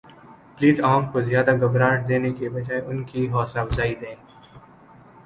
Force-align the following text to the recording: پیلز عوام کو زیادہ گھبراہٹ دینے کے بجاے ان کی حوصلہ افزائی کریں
پیلز 0.57 0.79
عوام 0.81 1.03
کو 1.11 1.21
زیادہ 1.21 1.51
گھبراہٹ 1.59 2.07
دینے 2.09 2.31
کے 2.33 2.49
بجاے 2.49 2.79
ان 2.81 3.03
کی 3.03 3.27
حوصلہ 3.31 3.61
افزائی 3.61 3.93
کریں 3.95 4.15